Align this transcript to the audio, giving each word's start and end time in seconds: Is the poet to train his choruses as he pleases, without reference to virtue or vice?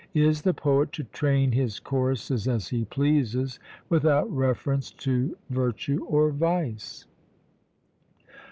Is 0.15 0.41
the 0.41 0.53
poet 0.55 0.91
to 0.93 1.03
train 1.03 1.51
his 1.51 1.77
choruses 1.79 2.47
as 2.47 2.69
he 2.69 2.85
pleases, 2.85 3.59
without 3.87 4.31
reference 4.35 4.89
to 4.93 5.37
virtue 5.51 6.03
or 6.09 6.31
vice? 6.31 7.05